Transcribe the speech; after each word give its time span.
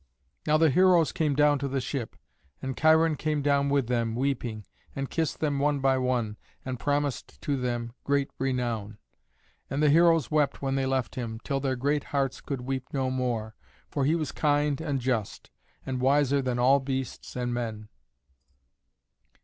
Now 0.47 0.57
the 0.57 0.71
heroes 0.71 1.11
came 1.11 1.35
down 1.35 1.59
to 1.59 1.67
the 1.67 1.79
ship, 1.79 2.15
and 2.59 2.75
Cheiron 2.75 3.15
came 3.15 3.43
down 3.43 3.69
with 3.69 3.85
them, 3.85 4.15
weeping, 4.15 4.65
and 4.95 5.11
kissed 5.11 5.39
them 5.41 5.59
one 5.59 5.79
by 5.79 5.99
one, 5.99 6.37
and 6.65 6.79
promised 6.79 7.39
to 7.43 7.55
them 7.55 7.93
great 8.03 8.31
renown. 8.39 8.97
And 9.69 9.83
the 9.83 9.91
heroes 9.91 10.31
wept 10.31 10.59
when 10.59 10.73
they 10.73 10.87
left 10.87 11.13
him, 11.13 11.39
till 11.43 11.59
their 11.59 11.75
great 11.75 12.05
hearts 12.05 12.41
could 12.41 12.61
weep 12.61 12.87
no 12.91 13.11
more, 13.11 13.55
for 13.91 14.03
he 14.03 14.15
was 14.15 14.31
kind 14.31 14.81
and 14.81 14.99
just, 14.99 15.51
and 15.85 16.01
wiser 16.01 16.41
than 16.41 16.57
all 16.57 16.79
beasts 16.79 17.35
and 17.35 17.53
men. 17.53 17.87